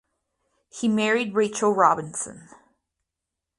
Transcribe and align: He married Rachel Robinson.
He 0.71 0.87
married 0.87 1.35
Rachel 1.35 1.73
Robinson. 1.75 2.49